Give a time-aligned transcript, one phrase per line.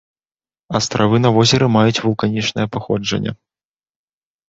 [0.79, 3.39] Астравы на возеры маюць вулканічнае паходжанне.